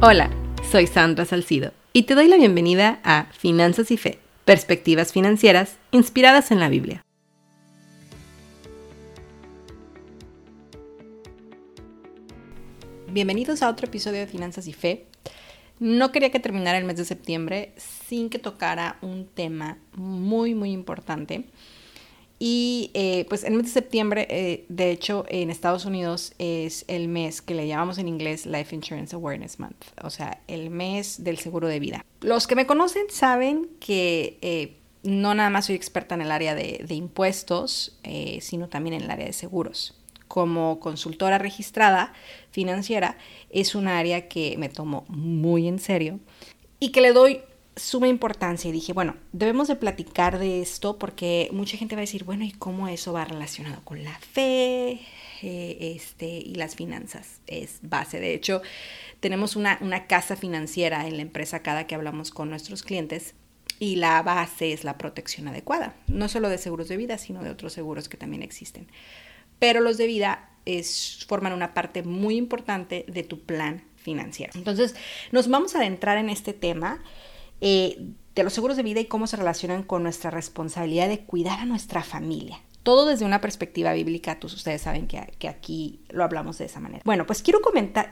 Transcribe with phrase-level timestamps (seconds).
[0.00, 0.30] Hola,
[0.70, 6.52] soy Sandra Salcido y te doy la bienvenida a Finanzas y Fe, perspectivas financieras inspiradas
[6.52, 7.04] en la Biblia.
[13.08, 15.06] Bienvenidos a otro episodio de Finanzas y Fe.
[15.80, 20.70] No quería que terminara el mes de septiembre sin que tocara un tema muy, muy
[20.70, 21.46] importante
[22.38, 27.08] y eh, pues el mes de septiembre, eh, de hecho, en Estados Unidos es el
[27.08, 31.38] mes que le llamamos en inglés Life Insurance Awareness Month, o sea, el mes del
[31.38, 32.04] seguro de vida.
[32.20, 36.54] Los que me conocen saben que eh, no nada más soy experta en el área
[36.54, 37.98] de, de impuestos,
[38.40, 39.94] sino también en el área de seguros.
[40.26, 42.12] Como consultora registrada
[42.50, 43.16] financiera,
[43.50, 46.20] es un área que me tomo muy en serio
[46.80, 47.40] y que le doy
[47.78, 52.02] suma importancia y dije, bueno, debemos de platicar de esto porque mucha gente va a
[52.02, 55.00] decir, bueno, ¿y cómo eso va relacionado con la fe
[55.42, 57.40] eh, este, y las finanzas?
[57.46, 58.20] Es base.
[58.20, 58.62] De hecho,
[59.20, 63.34] tenemos una, una casa financiera en la empresa cada que hablamos con nuestros clientes
[63.78, 67.50] y la base es la protección adecuada, no solo de seguros de vida, sino de
[67.50, 68.88] otros seguros que también existen.
[69.58, 74.52] Pero los de vida es, forman una parte muy importante de tu plan financiero.
[74.54, 74.94] Entonces,
[75.32, 77.02] nos vamos a adentrar en este tema
[77.60, 81.58] eh, de los seguros de vida y cómo se relacionan con nuestra responsabilidad de cuidar
[81.58, 82.60] a nuestra familia.
[82.84, 87.02] Todo desde una perspectiva bíblica, todos ustedes saben que, aquí lo hablamos de esa manera.
[87.04, 87.60] Bueno, pues quiero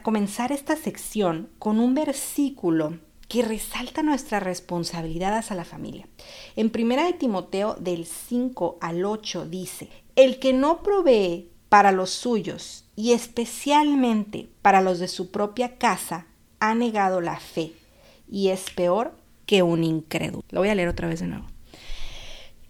[0.03, 6.07] comenzar esta sección con un versículo que resalta nuestra responsabilidad hacia la familia.
[6.55, 12.11] En primera de Timoteo del 5 al 8 dice, el que no provee para los
[12.11, 16.27] suyos y especialmente para los de su propia casa
[16.59, 17.73] ha negado la fe
[18.29, 19.15] y es peor
[19.47, 20.43] que un incrédulo.
[20.51, 21.47] Lo voy a leer otra vez de nuevo.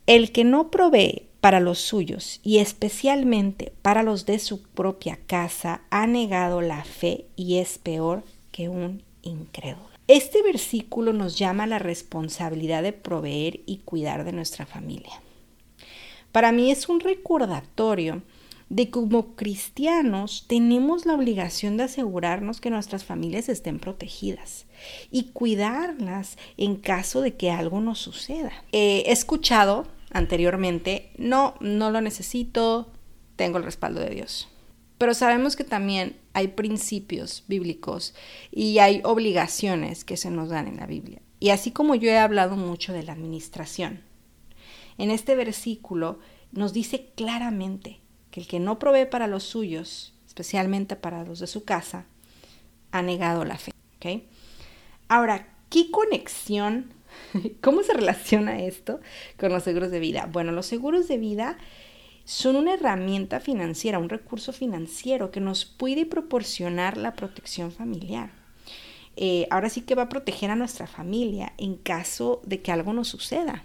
[0.06, 5.82] El que no provee para los suyos y especialmente para los de su propia casa
[5.90, 9.88] ha negado la fe y es peor que un incrédulo.
[10.08, 15.22] Este versículo nos llama a la responsabilidad de proveer y cuidar de nuestra familia.
[16.32, 18.22] Para mí es un recordatorio
[18.70, 24.66] de como cristianos tenemos la obligación de asegurarnos que nuestras familias estén protegidas
[25.10, 28.52] y cuidarlas en caso de que algo nos suceda.
[28.72, 32.92] he escuchado anteriormente, no, no lo necesito,
[33.36, 34.48] tengo el respaldo de Dios.
[34.98, 38.16] Pero sabemos que también hay principios bíblicos
[38.52, 41.22] y hay obligaciones que se nos dan en la Biblia.
[41.40, 44.02] Y así como yo he hablado mucho de la administración,
[44.98, 46.20] en este versículo
[46.52, 48.00] nos dice claramente
[48.38, 52.06] que el que no provee para los suyos, especialmente para los de su casa,
[52.92, 53.72] ha negado la fe.
[55.08, 56.94] Ahora, ¿qué conexión,
[57.62, 59.00] cómo se relaciona esto
[59.40, 60.30] con los seguros de vida?
[60.32, 61.58] Bueno, los seguros de vida
[62.26, 68.30] son una herramienta financiera, un recurso financiero que nos puede proporcionar la protección familiar.
[69.16, 72.94] Eh, ahora sí que va a proteger a nuestra familia en caso de que algo
[72.94, 73.64] nos suceda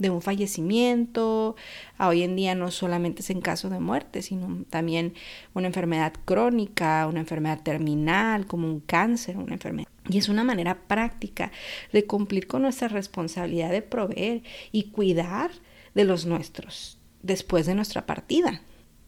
[0.00, 1.54] de un fallecimiento.
[1.98, 5.12] hoy en día no solamente es en caso de muerte, sino también
[5.54, 9.88] una enfermedad crónica, una enfermedad terminal, como un cáncer, una enfermedad.
[10.08, 11.52] Y es una manera práctica
[11.92, 15.50] de cumplir con nuestra responsabilidad de proveer y cuidar
[15.94, 18.62] de los nuestros después de nuestra partida.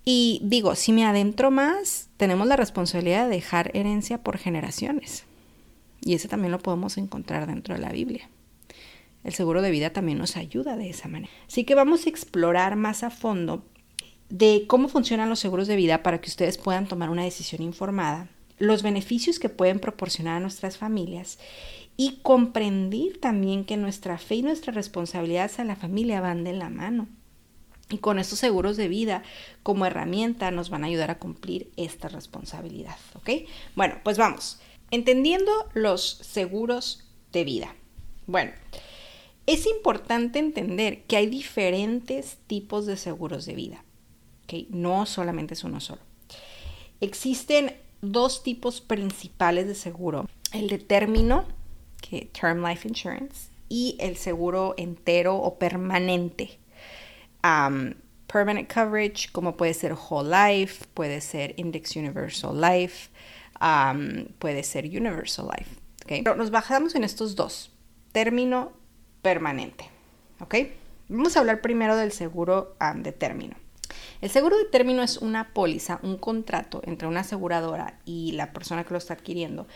[0.04, 5.24] Y digo, si me adentro más, tenemos la responsabilidad de dejar herencia por generaciones.
[6.03, 8.28] Y ese también lo podemos encontrar dentro de la Biblia.
[9.25, 11.33] El seguro de vida también nos ayuda de esa manera.
[11.47, 13.65] Así que vamos a explorar más a fondo
[14.28, 18.28] de cómo funcionan los seguros de vida para que ustedes puedan tomar una decisión informada,
[18.59, 21.38] los beneficios que pueden proporcionar a nuestras familias
[21.97, 26.71] y comprender también que nuestra fe y nuestra responsabilidad hacia la familia van de la
[26.71, 27.09] mano.
[27.91, 29.22] Y con estos seguros de vida
[29.62, 33.47] como herramienta nos van a ayudar a cumplir esta responsabilidad, ¿ok?
[33.77, 34.60] Bueno, pues vamos.
[34.91, 37.75] Entendiendo los seguros de vida.
[38.27, 38.53] Bueno,
[39.47, 43.84] es importante entender que hay diferentes tipos de seguros de vida.
[44.68, 46.03] No solamente es uno solo.
[47.00, 50.28] Existen dos tipos principales de seguro.
[50.53, 51.47] El de término,
[52.03, 56.59] que Term Life Insurance, y el seguro entero o permanente.
[57.41, 63.09] permanent coverage, como puede ser Whole Life, puede ser Index Universal Life,
[64.38, 65.77] puede ser Universal Life.
[66.06, 67.71] Pero nos bajamos en estos dos,
[68.12, 68.72] término
[69.22, 69.89] permanente.
[70.41, 70.57] ¿Ok?
[71.09, 73.57] Vamos a hablar primero del seguro de término.
[74.21, 78.84] El seguro de término es una póliza, un contrato entre una aseguradora y la persona
[78.84, 79.66] que lo está adquiriendo,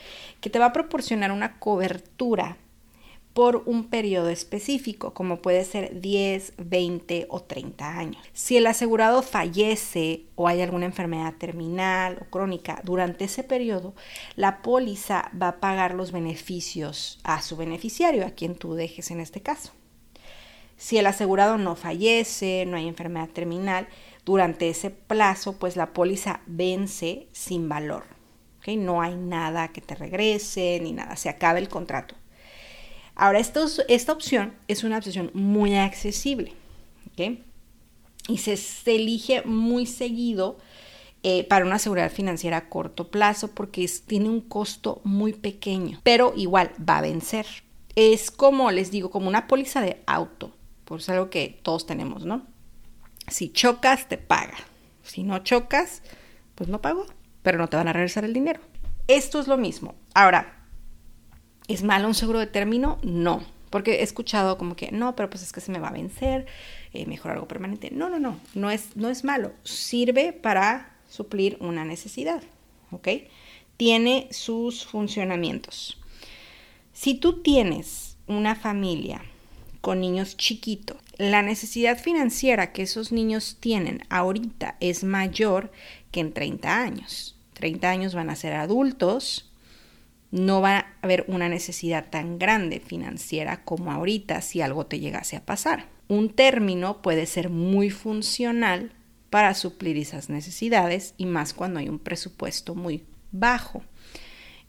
[0.40, 2.56] que te va a proporcionar una cobertura
[3.36, 8.24] por un periodo específico, como puede ser 10, 20 o 30 años.
[8.32, 13.94] Si el asegurado fallece o hay alguna enfermedad terminal o crónica durante ese periodo,
[14.36, 19.20] la póliza va a pagar los beneficios a su beneficiario, a quien tú dejes en
[19.20, 19.72] este caso.
[20.78, 23.86] Si el asegurado no fallece, no hay enfermedad terminal,
[24.24, 28.04] durante ese plazo, pues la póliza vence sin valor.
[28.66, 32.14] No hay nada que te regrese ni nada, se acaba el contrato.
[33.16, 36.52] Ahora, esta opción es una opción muy accesible,
[38.28, 40.58] Y se, elige muy seguido
[41.22, 46.34] eh, para una seguridad financiera a corto plazo porque tiene un costo muy pequeño, pero
[46.36, 47.46] igual va a vencer.
[47.94, 50.54] Es como, les digo, como una póliza de auto,
[50.84, 52.46] por es algo que todos tenemos, ¿no?
[53.28, 54.58] Si chocas, te paga.
[55.02, 56.02] Si no chocas,
[56.54, 57.06] pues no pago,
[57.42, 58.60] pero no te van a regresar el dinero.
[59.08, 59.94] Esto es lo mismo.
[60.14, 60.55] Ahora,
[61.68, 62.98] ¿Es malo un seguro de término?
[63.02, 65.92] No, porque he escuchado como que no, pero pues es que se me va a
[65.92, 66.46] vencer,
[66.92, 67.90] eh, mejor algo permanente.
[67.90, 69.52] No, no, no, no es, no es malo.
[69.64, 72.42] Sirve para suplir una necesidad,
[72.90, 73.08] ¿ok?
[73.76, 75.98] Tiene sus funcionamientos.
[76.92, 79.22] Si tú tienes una familia
[79.80, 85.72] con niños chiquitos, la necesidad financiera que esos niños tienen ahorita es mayor
[86.10, 87.36] que en 30 años.
[87.54, 89.45] 30 años van a ser adultos,
[90.36, 95.36] no va a haber una necesidad tan grande financiera como ahorita si algo te llegase
[95.36, 95.86] a pasar.
[96.08, 98.92] Un término puede ser muy funcional
[99.30, 103.02] para suplir esas necesidades y más cuando hay un presupuesto muy
[103.32, 103.82] bajo.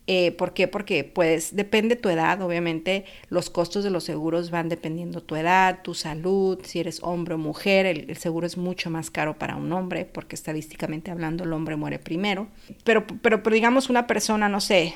[0.10, 0.70] Eh, ¿Por qué?
[0.70, 5.82] Porque pues depende tu edad, obviamente los costos de los seguros van dependiendo tu edad,
[5.84, 9.70] tu salud, si eres hombre o mujer, el, seguro es mucho más caro para un
[9.74, 12.48] hombre porque estadísticamente hablando el hombre muere primero.
[12.86, 14.94] Pero, pero, pero digamos una persona, no sé,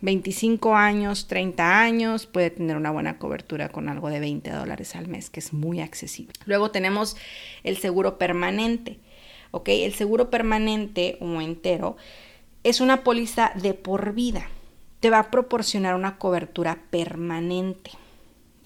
[0.00, 5.08] 25 años, 30 años, puede tener una buena cobertura con algo de 20 dólares al
[5.08, 6.34] mes, que es muy accesible.
[6.46, 7.16] Luego tenemos
[7.64, 8.98] el seguro permanente.
[9.50, 9.68] ¿ok?
[9.68, 11.96] El seguro permanente o entero
[12.64, 14.48] es una póliza de por vida.
[15.00, 17.92] Te va a proporcionar una cobertura permanente.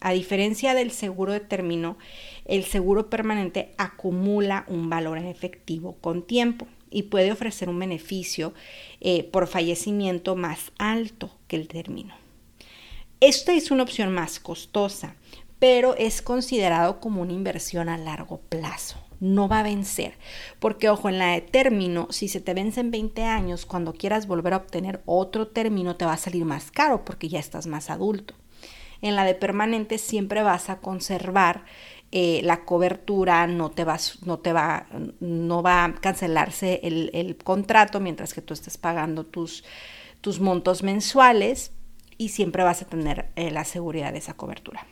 [0.00, 1.96] A diferencia del seguro de término,
[2.44, 8.54] el seguro permanente acumula un valor en efectivo con tiempo y puede ofrecer un beneficio
[9.00, 12.14] eh, por fallecimiento más alto que el término.
[13.20, 15.14] Esta es una opción más costosa,
[15.58, 18.96] pero es considerado como una inversión a largo plazo.
[19.20, 20.14] No va a vencer,
[20.58, 24.26] porque ojo, en la de término, si se te vence en 20 años, cuando quieras
[24.26, 27.90] volver a obtener otro término, te va a salir más caro porque ya estás más
[27.90, 28.34] adulto.
[29.02, 31.64] En la de permanente siempre vas a conservar
[32.14, 34.86] eh, la cobertura, no te, va, no te va,
[35.20, 39.64] no va a cancelarse el, contrato mientras que tú estés pagando tus,
[40.20, 41.72] tus montos mensuales
[42.18, 44.86] y siempre vas a tener eh, la seguridad de esa cobertura.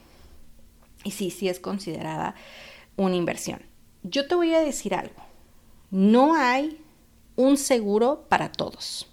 [1.05, 2.35] Y sí, sí es considerada
[2.97, 3.61] una inversión.
[4.03, 5.23] Yo te voy a decir algo,
[5.91, 6.81] no hay
[7.37, 9.07] un seguro para todos.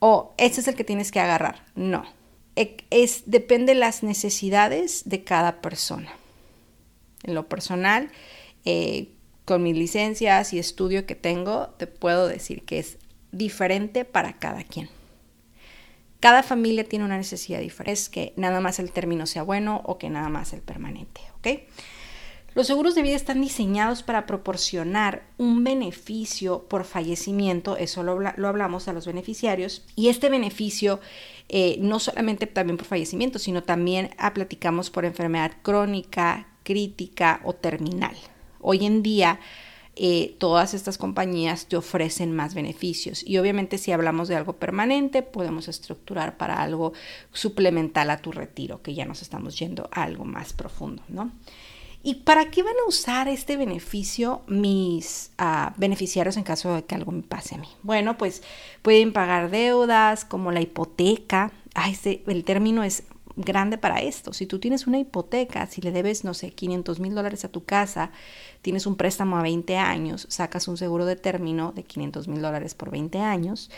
[0.00, 1.64] O ese es el que tienes que agarrar.
[1.74, 2.04] No.
[2.56, 6.12] E, es, depende de las necesidades de cada persona.
[7.24, 8.10] En lo personal,
[8.64, 9.08] eh,
[9.44, 12.98] con mis licencias y estudio que tengo, te puedo decir que es
[13.32, 14.88] diferente para cada quien.
[16.20, 19.98] Cada familia tiene una necesidad diferente, es que nada más el término sea bueno o
[19.98, 21.48] que nada más el permanente, ¿ok?
[22.54, 28.12] Los seguros de vida están diseñados para proporcionar un beneficio por fallecimiento, eso lo,
[28.46, 31.00] hablamos a los beneficiarios, y este beneficio
[31.48, 37.52] eh, no solamente también por fallecimiento, sino también ah, platicamos por enfermedad crónica, crítica o
[37.52, 38.16] terminal.
[38.60, 39.38] Hoy en día
[39.96, 45.22] eh, todas estas compañías te ofrecen más beneficios y obviamente si hablamos de algo permanente
[45.22, 46.94] podemos estructurar para algo
[47.32, 51.30] suplemental a tu retiro, que ya nos estamos yendo a algo más profundo, ¿no?
[52.06, 56.94] ¿Y para qué van a usar este beneficio mis ah, beneficiarios en caso de que
[56.96, 57.68] algo me pase a mí?
[57.82, 58.42] Bueno, pues
[58.82, 61.50] pueden pagar deudas como la hipoteca.
[61.72, 63.04] Ay, el término es
[63.36, 64.32] grande para esto.
[64.32, 67.64] Si tú tienes una hipoteca, si le debes, no sé, 500 mil dólares a tu
[67.64, 68.12] casa,
[68.62, 72.74] tienes un préstamo a 20 años, sacas un seguro de término de 500 mil dólares
[72.74, 73.70] por 20 años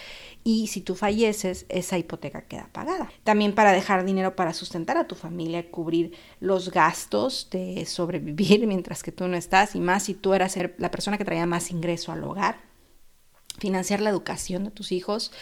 [0.44, 3.10] y si tú falleces, esa hipoteca queda pagada.
[3.24, 9.02] También para dejar dinero para sustentar a tu familia, cubrir los gastos de sobrevivir mientras
[9.02, 12.12] que tú no estás y más si tú eras la persona que traía más ingreso
[12.12, 12.60] al hogar,
[13.58, 15.32] financiar la educación de tus hijos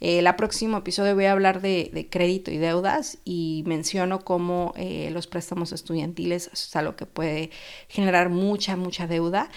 [0.00, 5.10] el eh, próximo episodio voy a hablar de, crédito y deudas y menciono cómo eh,
[5.12, 7.50] los préstamos estudiantiles es algo que puede
[7.88, 9.50] generar mucha, mucha deuda.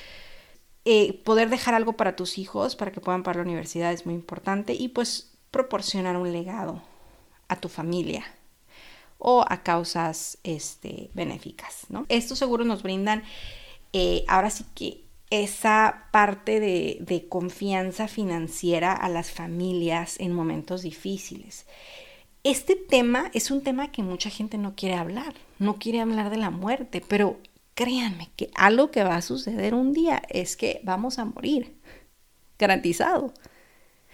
[0.84, 4.16] Eh, poder dejar algo para tus hijos para que puedan pagar la universidad es muy
[4.16, 6.82] importante y pues proporcionar un legado
[7.48, 8.26] a tu familia.
[9.24, 11.86] o a causas este, benéficas.
[11.90, 12.08] ¿no?
[12.10, 13.24] Estos seguros nos brindan
[14.28, 21.66] ahora sí que esa parte de, de confianza financiera a las familias en momentos difíciles.
[22.44, 26.38] Este tema es un tema que mucha gente no quiere hablar, no quiere hablar de
[26.38, 27.40] la muerte, pero
[27.76, 31.76] créanme que algo que va a suceder un día es que vamos a morir,
[32.60, 33.34] garantizado.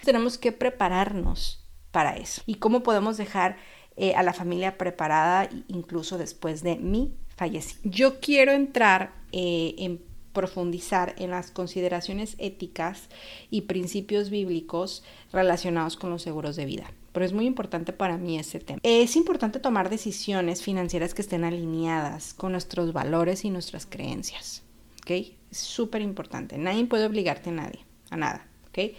[0.04, 2.44] Tenemos que prepararnos para eso.
[2.46, 3.58] ¿Y cómo podemos dejar
[3.96, 7.90] eh, a la familia preparada incluso después de mi fallecimiento?
[7.98, 10.07] Yo quiero entrar eh, en
[10.38, 13.10] profundizar en las consideraciones éticas
[13.50, 15.04] y principios bíblicos
[15.34, 18.80] relacionados con los seguros de vida pero es muy importante para mí ese tema.
[18.84, 24.62] Es importante tomar decisiones financieras que estén alineadas con nuestros valores y nuestras creencias,
[25.02, 25.10] ¿ok?
[25.50, 26.60] Es súper importante.
[26.60, 27.80] Nadie puede obligarte a nadie,
[28.12, 28.94] a nada, ¿ok?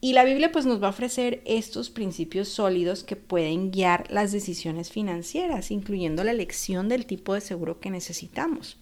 [0.00, 4.30] Y la Biblia pues nos va a ofrecer estos principios sólidos que pueden guiar las
[4.30, 8.78] decisiones financieras, incluyendo la elección del tipo de seguro que necesitamos.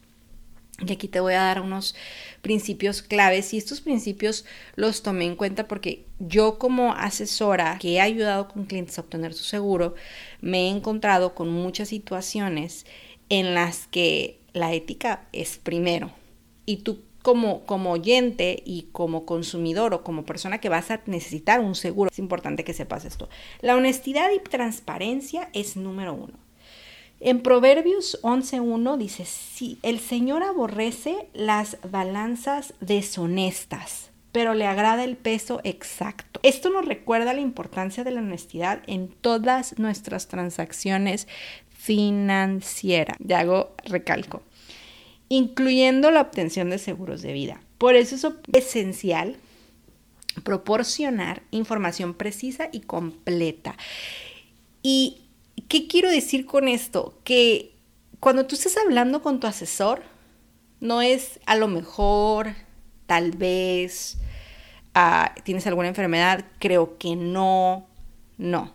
[0.80, 1.97] Y aquí te voy a dar unos
[2.40, 4.44] principios claves y estos principios
[4.76, 9.35] los tomé en cuenta porque yo como asesora que he ayudado con clientes a obtener
[9.35, 9.97] su seguro,
[10.40, 12.87] me he encontrado con muchas situaciones
[13.28, 16.12] en las que la ética es primero
[16.64, 21.61] y tú como, como oyente y como consumidor o como persona que vas a necesitar
[21.61, 23.28] un seguro, es importante que sepas esto.
[23.61, 26.48] La honestidad y transparencia es número uno.
[27.20, 35.16] En Proverbios 11.1 dice, sí, el Señor aborrece las balanzas deshonestas, pero le agrada el
[35.16, 36.38] peso exacto.
[36.44, 41.26] Esto nos recuerda la importancia de la honestidad en todas nuestras transacciones
[41.70, 43.16] financieras.
[43.18, 44.42] Ya hago recalco,
[45.28, 47.60] incluyendo la obtención de seguros de vida.
[47.78, 49.37] Por eso es esencial
[50.44, 53.76] proporcionar información precisa y completa.
[54.82, 55.22] Y
[55.68, 57.18] ¿Qué quiero decir con esto?
[57.25, 57.75] Que
[58.20, 60.02] cuando tú estás hablando con tu asesor,
[60.80, 62.54] no es a lo mejor,
[63.06, 64.16] tal vez,
[64.94, 67.87] ah, tienes alguna enfermedad, creo que no,
[68.38, 68.72] no.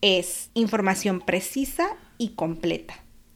[0.00, 2.94] Es información precisa y completa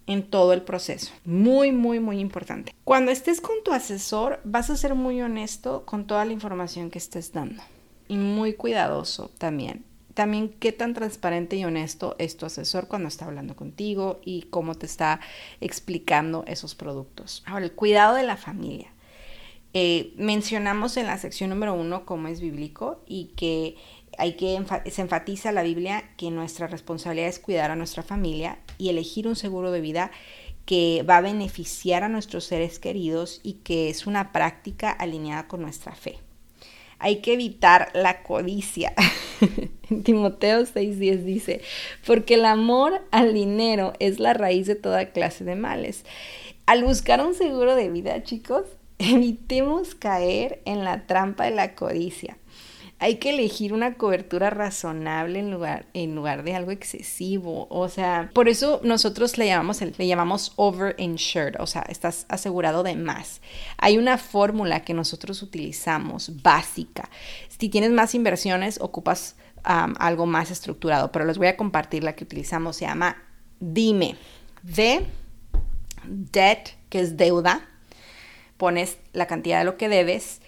[0.09, 1.13] en todo el proceso.
[1.25, 2.75] Muy, muy, muy importante.
[2.83, 6.99] Cuando estés con tu asesor, vas a ser muy honesto con toda la información que
[6.99, 7.63] estés dando.
[8.09, 9.85] Y muy cuidadoso también
[10.15, 14.75] también qué tan transparente y honesto es tu asesor cuando está hablando contigo y cómo
[14.75, 15.21] te está
[15.61, 17.43] explicando esos productos.
[17.47, 18.93] Ahora, el cuidado de la familia.
[19.75, 23.77] Eh, mencionamos en la sección número uno cómo es bíblico y que
[24.19, 28.91] hay que se enfatiza la Biblia que nuestra responsabilidad es cuidar a nuestra familia y
[28.91, 30.11] elegir un seguro de vida
[30.67, 35.63] que va a beneficiar a nuestros seres queridos y que es una práctica alineada con
[35.63, 36.19] nuestra fe
[37.03, 38.95] hay que evitar la codicia.
[40.05, 41.61] Timoteo 6:10 dice,
[42.07, 46.05] porque el amor al dinero es la raíz de toda clase de males.
[46.65, 48.65] Al buscar un seguro de vida, chicos,
[48.99, 52.39] evitemos caer en la trampa de la codicia
[53.03, 57.67] hay que elegir una cobertura razonable en lugar, en lugar de algo excesivo.
[57.69, 62.95] O sea, por eso nosotros le llamamos, le llamamos overinsured, o sea, estás asegurado de
[62.95, 63.41] más.
[63.79, 67.11] Hay una fórmula que nosotros utilizamos básica.
[67.49, 72.23] Si tienes más inversiones, ocupas algo más estructurado, pero les voy a compartir la que
[72.23, 72.77] utilizamos.
[72.77, 73.17] Se llama
[73.59, 74.15] Dime.
[74.63, 75.05] De
[76.05, 77.69] debt, que es deuda,
[78.59, 80.41] pones la cantidad de lo que debes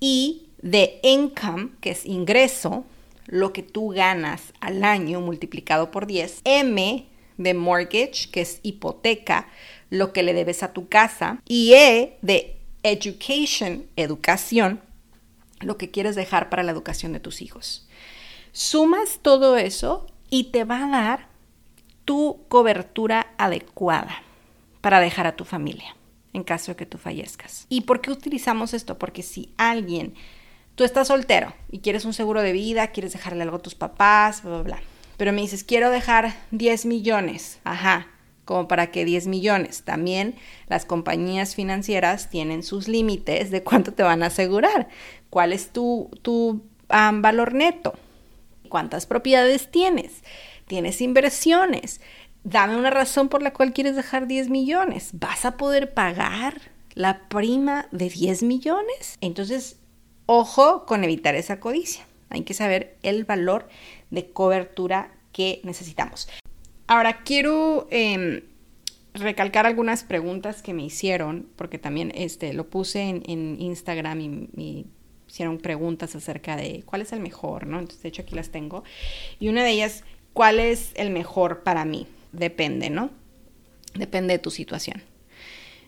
[0.00, 2.84] y de income, que es ingreso,
[3.26, 6.42] lo que tú ganas al año multiplicado por 10.
[6.44, 9.48] M de mortgage, que es hipoteca,
[9.90, 11.40] lo que le debes a tu casa.
[11.46, 14.80] Y E de education, educación,
[15.60, 17.86] lo que quieres dejar para la educación de tus hijos.
[18.52, 21.28] Sumas todo eso y te va a dar
[22.04, 24.22] tu cobertura adecuada
[24.80, 25.96] para dejar a tu familia
[26.32, 27.66] en caso de que tú fallezcas.
[27.68, 28.98] ¿Y por qué utilizamos esto?
[28.98, 30.14] Porque si alguien
[30.76, 34.42] Tú estás soltero y quieres un seguro de vida, quieres dejarle algo a tus papás,
[34.42, 34.80] bla, bla, bla.
[35.16, 37.60] Pero me dices, quiero dejar 10 millones.
[37.64, 38.08] Ajá,
[38.44, 39.82] como para que 10 millones.
[39.84, 40.34] También
[40.68, 44.88] las compañías financieras tienen sus límites de cuánto te van a asegurar.
[45.30, 47.94] ¿Cuál es tu, tu valor neto?
[48.68, 50.22] ¿Cuántas propiedades tienes?
[50.66, 52.02] ¿Tienes inversiones?
[52.44, 55.10] Dame una razón por la cual quieres dejar 10 millones.
[55.14, 56.60] ¿Vas a poder pagar
[56.94, 59.16] la prima de 10 millones?
[59.22, 59.78] Entonces,
[60.26, 62.06] Ojo con evitar esa codicia.
[62.30, 63.68] Hay que saber el valor
[64.10, 66.28] de cobertura que necesitamos.
[66.88, 68.42] Ahora quiero em,
[69.14, 74.84] recalcar algunas preguntas que me hicieron, porque también este, lo puse en, Instagram y, me
[75.28, 77.78] hicieron preguntas acerca de cuál es el mejor, ¿no?
[77.78, 78.84] Entonces, de hecho, aquí las tengo.
[79.40, 82.06] Y una de ellas, ¿cuál es el mejor para mí?
[82.36, 83.10] depende, ¿no?
[83.94, 85.02] Depende de tu situación.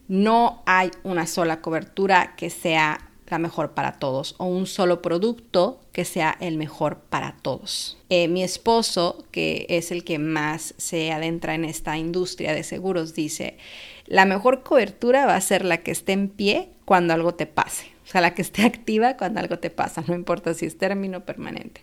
[0.09, 5.81] No hay una sola cobertura que sea la mejor para todos o un solo producto
[5.93, 7.99] que sea el mejor para todos.
[8.09, 13.15] Eh, mi esposo, que es el que más se adentra en esta industria de seguros,
[13.15, 13.59] dice,
[14.07, 17.87] la mejor cobertura va a ser la que esté en pie cuando algo te pase,
[18.05, 21.25] o sea, la que esté activa cuando algo te pasa, no importa si es término
[21.25, 21.83] permanente.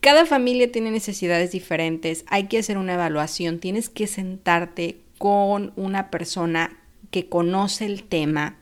[0.00, 6.10] Cada familia tiene necesidades diferentes, hay que hacer una evaluación, tienes que sentarte con una
[6.10, 6.78] persona
[7.10, 8.56] que conoce el tema,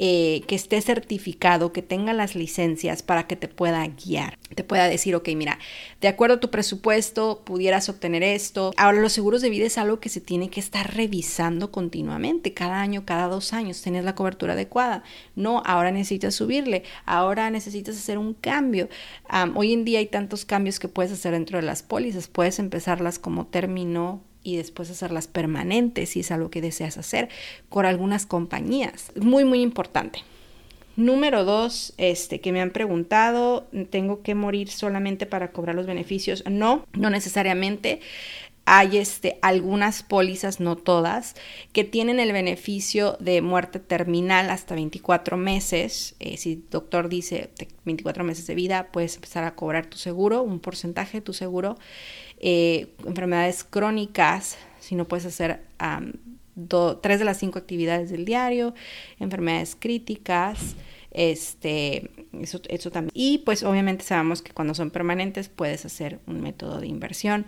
[0.00, 4.88] eh, que esté certificado, que tenga las licencias para que te pueda guiar, te pueda
[4.88, 5.58] decir, ok, mira,
[6.00, 8.72] de acuerdo a tu presupuesto, pudieras obtener esto.
[8.76, 12.80] Ahora, los seguros de vida es algo que se tiene que estar revisando continuamente, cada
[12.80, 15.02] año, cada dos años, tienes la cobertura adecuada.
[15.34, 18.88] No, ahora necesitas subirle, ahora necesitas hacer un cambio.
[19.56, 23.18] hoy en día hay tantos cambios que puedes hacer dentro de las pólizas, puedes empezarlas
[23.18, 24.22] como término
[24.54, 27.28] y después hacerlas permanentes si es algo que deseas hacer
[27.68, 29.12] con algunas compañías.
[29.20, 30.20] Muy, muy importante.
[30.96, 36.42] Número dos, este, que me han preguntado, ¿tengo que morir solamente para cobrar los beneficios?
[36.50, 38.00] No, no necesariamente.
[38.70, 41.36] Hay este, algunas pólizas, no todas,
[41.72, 46.14] que tienen el beneficio de muerte terminal hasta 24 meses.
[46.20, 47.50] Eh, si el doctor dice
[47.86, 51.78] 24 meses de vida, puedes empezar a cobrar tu seguro, un porcentaje de tu seguro.
[52.40, 55.62] Eh, enfermedades crónicas, si no puedes hacer
[57.00, 58.74] tres de las cinco actividades del diario,
[59.18, 60.76] enfermedades críticas,
[61.10, 62.10] este,
[62.40, 63.12] eso, eso también.
[63.14, 67.46] Y pues obviamente sabemos que cuando son permanentes puedes hacer un método de inversión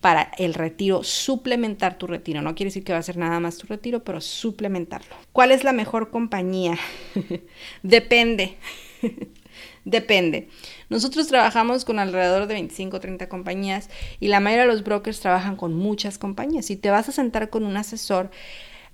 [0.00, 2.40] para el retiro, suplementar tu retiro.
[2.40, 5.14] No quiere decir que va a ser nada más tu retiro, pero suplementarlo.
[5.32, 6.78] ¿Cuál es la mejor compañía?
[7.82, 8.56] Depende.
[9.84, 10.48] Depende.
[10.88, 13.90] Nosotros trabajamos con alrededor de 25 o 30 compañías
[14.20, 16.66] y la mayoría de los brokers trabajan con muchas compañías.
[16.66, 18.30] Si te vas a sentar con un asesor,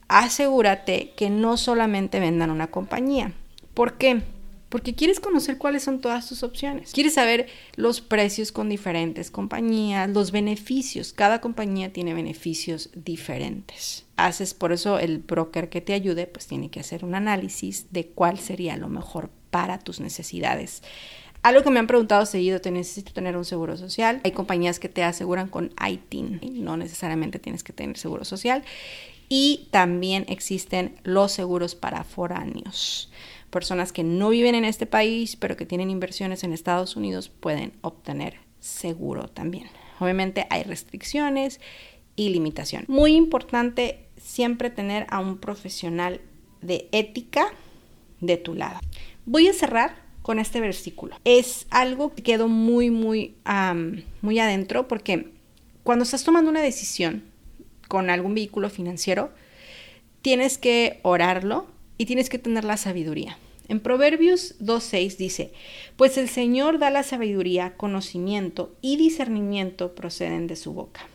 [0.08, 3.32] asegúrate que no solamente vendan una compañía.
[3.76, 4.22] ¿Por qué?
[4.70, 6.92] Porque quieres conocer cuáles son todas tus opciones.
[6.92, 11.12] Quieres saber los precios con diferentes compañías, los beneficios.
[11.12, 14.06] Cada compañía tiene beneficios diferentes.
[14.16, 18.06] Haces por eso el broker que te ayude, pues tiene que hacer un análisis de
[18.06, 20.82] cuál sería lo mejor para tus necesidades.
[21.42, 24.22] Algo que me han preguntado seguido, ¿te necesito tener un seguro social?
[24.24, 28.64] Hay compañías que te aseguran con ITIN, no necesariamente tienes que tener seguro social.
[29.28, 33.10] Y también existen los seguros para foráneos.
[33.50, 37.72] Personas que no viven en este país, pero que tienen inversiones en Estados Unidos, pueden
[37.80, 39.68] obtener seguro también.
[40.00, 41.60] Obviamente hay restricciones
[42.16, 42.84] y limitación.
[42.88, 46.20] Muy importante siempre tener a un profesional
[46.60, 47.52] de ética
[48.20, 48.80] de tu lado.
[49.24, 51.16] Voy a cerrar con este versículo.
[51.24, 53.36] Es algo que quedó muy, muy,
[54.22, 55.32] muy adentro porque
[55.84, 57.22] cuando estás tomando una decisión
[57.86, 59.30] con algún vehículo financiero,
[60.22, 63.38] tienes que orarlo y tienes que tener la sabiduría.
[63.68, 65.52] En Proverbios 2.6 dice,
[65.96, 71.08] pues el Señor da la sabiduría, conocimiento y discernimiento proceden de su boca.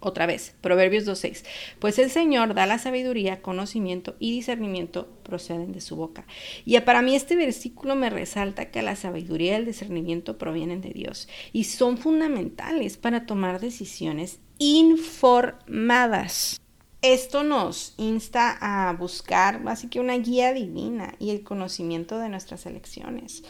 [0.00, 1.44] Otra vez, Proverbios 2.6.
[1.80, 6.24] Pues el Señor da la sabiduría, conocimiento y discernimiento proceden de su boca.
[6.64, 10.90] Y para mí este versículo me resalta que la sabiduría y el discernimiento provienen de
[10.90, 16.60] Dios y son fundamentales para tomar decisiones informadas.
[17.00, 22.66] Esto nos insta a buscar así que una guía divina y el conocimiento de nuestras
[22.66, 23.44] elecciones.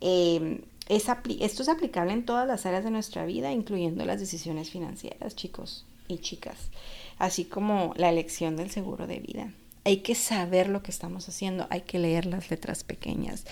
[0.00, 5.36] Eh, esto es aplicable en todas las áreas de nuestra vida, incluyendo las decisiones financieras,
[5.36, 6.70] chicos y chicas,
[7.18, 9.52] así como la elección del seguro de vida.
[9.84, 13.44] Hay que saber lo que estamos haciendo, hay que leer las letras pequeñas.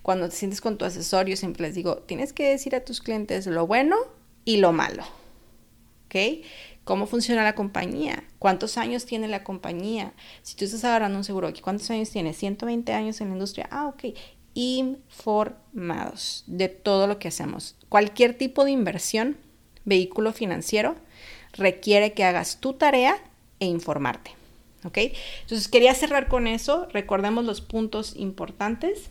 [0.00, 3.00] Cuando te sientes con tu asesor, yo siempre les digo, tienes que decir a tus
[3.00, 3.96] clientes lo bueno
[4.46, 5.02] y lo malo.
[6.06, 6.44] ¿Ok?
[6.88, 8.24] ¿Cómo funciona la compañía?
[8.38, 10.14] ¿Cuántos años tiene la compañía?
[10.40, 12.32] Si tú estás agarrando un seguro aquí, ¿cuántos años tiene?
[12.32, 13.68] 120 años en la industria.
[13.70, 14.16] Ah, ok
[14.54, 17.76] informados de todo lo que hacemos.
[17.90, 19.36] Cualquier tipo de inversión,
[19.84, 20.96] vehículo financiero,
[21.52, 23.18] requiere que hagas tu tarea
[23.60, 24.30] e informarte.
[24.84, 24.96] ¿Ok?
[25.42, 26.88] Entonces quería cerrar con eso.
[26.90, 29.10] Recordemos los puntos importantes.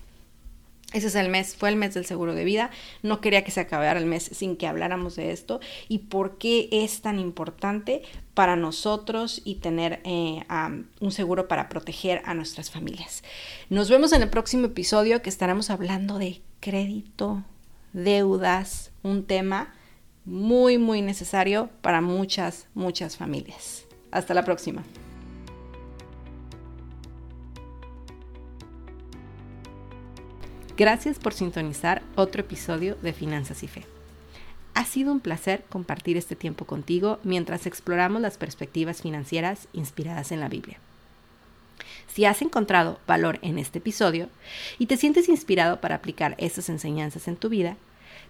[0.93, 2.71] Ese es el mes, fue el mes del seguro de vida.
[3.03, 6.69] No quería que se acabara el mes sin que habláramos de esto y por qué
[6.71, 10.43] es tan importante para nosotros y tener eh,
[11.01, 13.23] un seguro para proteger a nuestras familias.
[13.69, 17.43] Nos vemos en el próximo episodio que estaremos hablando de crédito,
[17.91, 19.73] deudas, un tema
[20.23, 23.85] muy, muy necesario para muchas, muchas familias.
[24.11, 24.83] Hasta la próxima.
[30.77, 33.87] Gracias por sintonizar otro episodio de Finanzas y Fe.
[34.85, 40.49] sido un placer compartir este tiempo contigo mientras exploramos las perspectivas financieras inspiradas en la
[40.49, 40.79] Biblia.
[42.05, 44.29] Si has encontrado valor en este episodio
[44.77, 47.75] y te sientes inspirado para aplicar estas enseñanzas en tu vida,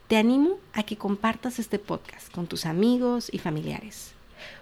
[0.08, 4.14] te animo a que compartas este podcast con tus amigos y familiares.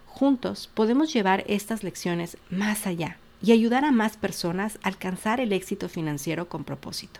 [0.08, 5.54] Juntos podemos llevar estas lecciones más allá y ayudar a más personas a alcanzar el
[5.54, 7.19] éxito financiero con propósito.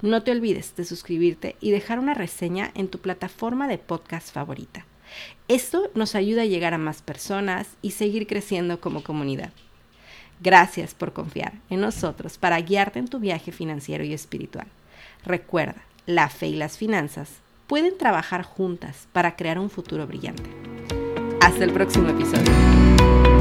[0.00, 4.86] No te olvides de suscribirte y dejar una reseña en tu plataforma de podcast favorita.
[5.48, 9.50] Esto nos ayuda a llegar a más personas y seguir creciendo como comunidad.
[10.40, 14.68] Gracias por confiar en nosotros para guiarte en tu viaje financiero y espiritual.
[15.24, 17.30] Recuerda, la fe y las finanzas
[17.66, 20.48] pueden trabajar juntas para crear un futuro brillante.
[21.40, 23.37] Hasta el próximo episodio.